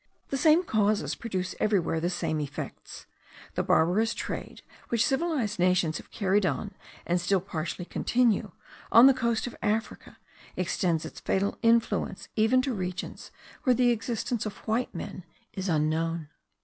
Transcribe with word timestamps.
The 0.29 0.37
same 0.37 0.63
causes 0.63 1.13
produce 1.13 1.53
everywhere 1.59 1.99
the 1.99 2.09
same 2.09 2.39
effects. 2.41 3.05
The 3.53 3.61
barbarous 3.61 4.15
trade 4.15 4.63
which 4.89 5.05
civilized 5.05 5.59
nations 5.59 5.99
have 5.99 6.09
carried 6.09 6.43
on, 6.43 6.73
and 7.05 7.21
still 7.21 7.39
partially 7.39 7.85
continue, 7.85 8.51
on 8.91 9.05
the 9.05 9.13
coast 9.13 9.45
of 9.45 9.55
Africa, 9.61 10.17
extends 10.57 11.05
its 11.05 11.19
fatal 11.19 11.59
influence 11.61 12.29
even 12.35 12.63
to 12.63 12.73
regions 12.73 13.29
where 13.61 13.75
the 13.75 13.91
existence 13.91 14.47
of 14.47 14.57
white 14.67 14.95
men 14.95 15.23
is 15.53 15.69
unknown. 15.69 16.29